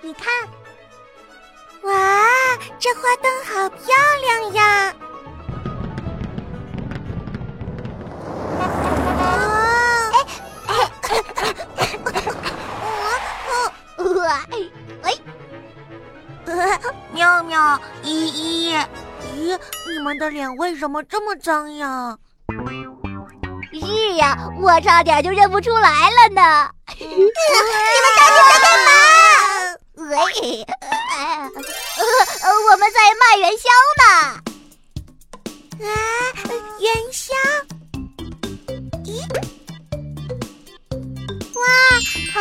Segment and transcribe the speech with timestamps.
[0.00, 0.26] 你看，
[1.82, 1.92] 哇，
[2.78, 3.86] 这花灯好漂
[4.22, 4.94] 亮呀。
[14.26, 14.56] 啊，哎
[15.02, 15.06] 哎。
[17.12, 18.76] 喵喵，依依，
[19.34, 22.16] 咦，你们的脸为什么这么脏呀？
[23.72, 26.70] 是呀，我差点就认不出来了呢。
[26.98, 27.28] 你们
[28.18, 28.27] 在。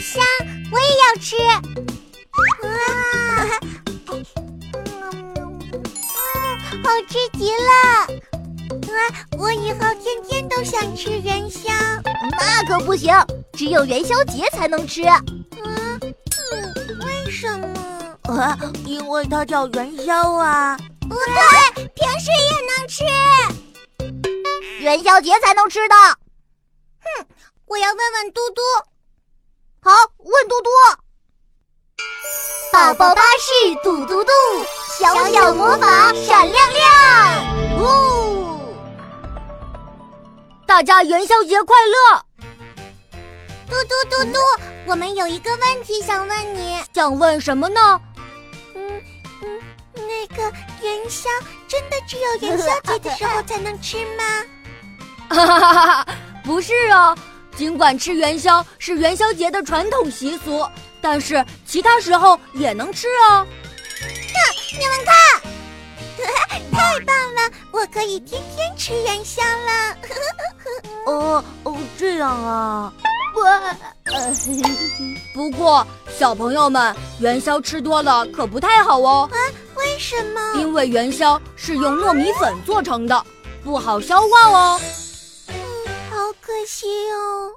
[0.00, 0.22] 香！
[0.72, 1.36] 我也要吃。
[2.62, 2.68] 哇，
[4.06, 4.14] 嗯，
[6.82, 7.72] 好吃极了。
[7.72, 8.98] 啊
[9.38, 11.72] 我以后天天都想吃元宵，
[12.38, 13.14] 那可不行，
[13.52, 15.02] 只有元宵节才能吃。
[15.04, 16.00] 嗯，
[17.00, 17.68] 为什么？
[18.24, 20.76] 啊，因为它叫元宵啊。
[21.08, 23.04] 不对，平时也能吃，
[24.80, 25.94] 元宵节才能吃的。
[27.00, 27.26] 哼，
[27.66, 28.60] 我要问问嘟嘟。
[29.88, 30.68] 好，问嘟嘟。
[32.70, 34.30] 宝宝巴士嘟嘟嘟，
[34.98, 37.78] 小小魔法闪亮亮。
[37.78, 38.60] 哦。
[40.66, 42.22] 大家元宵节快乐！
[43.70, 44.38] 嘟嘟嘟嘟，
[44.84, 47.98] 我们有一个问题想问你，想问什么呢？
[48.74, 49.02] 嗯
[49.40, 49.60] 嗯，
[49.94, 50.42] 那个
[50.82, 51.30] 元宵
[51.66, 54.22] 真的只有元宵节的时候才能吃吗？
[55.30, 56.06] 哈哈哈哈哈！
[56.44, 57.16] 不是啊，
[57.58, 60.64] 尽管吃元宵是元宵节的传统习俗，
[61.00, 63.44] 但是其他时候也能吃哦。
[63.98, 65.42] 看，你们看。
[66.48, 67.50] 太棒了！
[67.72, 69.96] 我可以天天吃元宵了。
[71.12, 72.92] 哦哦，这样啊。
[73.34, 73.42] 我
[74.12, 74.32] 呃，
[75.34, 75.84] 不过
[76.16, 79.28] 小朋友们，元宵吃多了可不太好哦。
[79.32, 79.36] 啊？
[79.74, 80.54] 为什么？
[80.54, 83.26] 因为元宵是用糯米粉做成的，
[83.64, 84.80] 不好消化哦。
[85.48, 85.54] 嗯，
[86.08, 87.50] 好可惜哦。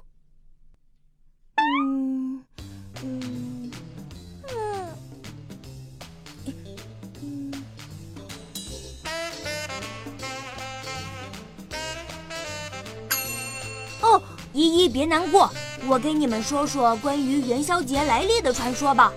[14.52, 15.50] 依依，别难过，
[15.88, 19.12] 我给你们说说关于元宵节来历的传说吧。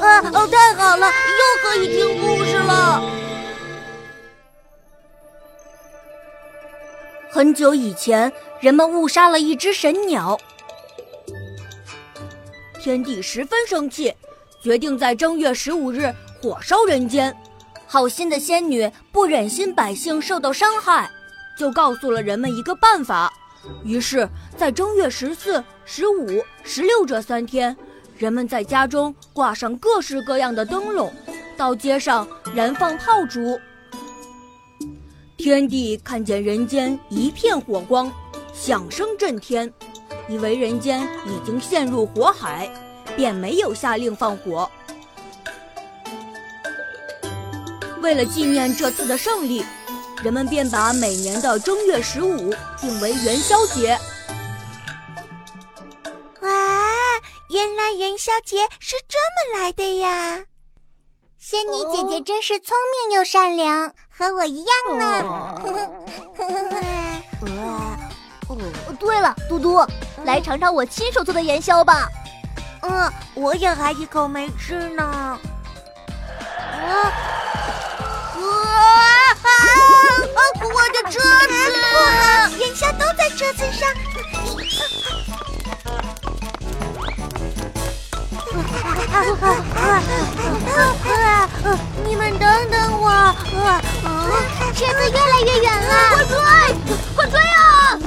[0.00, 1.12] 啊哦，太好了，又
[1.62, 3.02] 可以听故事了。
[7.30, 10.38] 很久以前，人们误杀了一只神鸟，
[12.80, 14.14] 天帝十分生气，
[14.62, 17.36] 决定在正月十五日火烧人间。
[17.86, 21.10] 好心的仙女不忍心百姓受到伤害。
[21.56, 23.32] 就告诉了人们一个办法，
[23.82, 27.74] 于是，在正月十四、十五、十六这三天，
[28.18, 31.10] 人们在家中挂上各式各样的灯笼，
[31.56, 33.58] 到街上燃放炮竹。
[35.38, 38.12] 天帝看见人间一片火光，
[38.52, 39.72] 响声震天，
[40.28, 42.70] 以为人间已经陷入火海，
[43.16, 44.70] 便没有下令放火。
[48.02, 49.64] 为了纪念这次的胜利。
[50.22, 53.98] 人们便把每年的正月十五定为元宵节。
[56.40, 56.48] 哇，
[57.50, 60.44] 原来元宵节是这么来的呀！
[61.38, 62.76] 仙女姐姐真是聪
[63.08, 65.62] 明又善良，和我一样呢。
[68.98, 69.86] 对了，嘟嘟，
[70.24, 72.08] 来尝尝我亲手做的元宵吧。
[72.80, 75.38] 嗯，我也还一口没吃呢。
[83.36, 83.86] 车子上。
[92.06, 93.34] 你们等等我，
[94.74, 96.34] 车子越来越远了，快追，
[97.14, 97.98] 快追啊！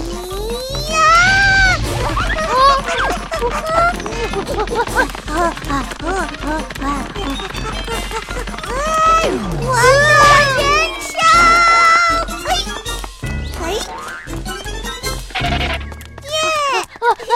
[9.62, 10.09] 我。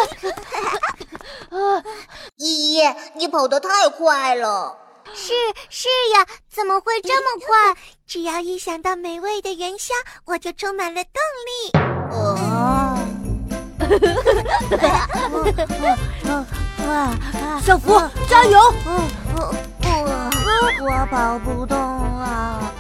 [2.38, 2.82] 依依，
[3.16, 4.78] 你跑得太快了！
[5.14, 5.34] 是
[5.70, 7.76] 是呀，怎么会这么快？
[8.08, 9.94] 只要一想到美味的元宵，
[10.26, 11.12] 我就充满了动
[11.48, 11.72] 力。
[12.12, 12.98] 哦，
[17.64, 18.60] 小福，加油！
[19.36, 19.54] 我
[20.82, 22.73] 我跑不动了。